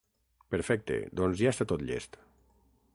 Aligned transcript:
Perfecte, 0.53 0.97
doncs 1.21 1.39
ja 1.45 1.55
està 1.57 1.69
tot 1.73 1.87
llest. 1.91 2.21